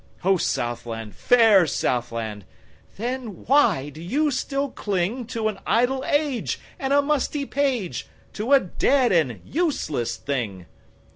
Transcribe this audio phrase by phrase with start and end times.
[0.23, 2.43] O Southland, fair Southland!
[2.97, 8.59] Then why do you still clingTo an idle age and a musty page, To a
[8.61, 10.65] dead and useless thing?